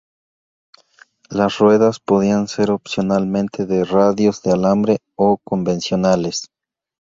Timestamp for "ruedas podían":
1.59-2.47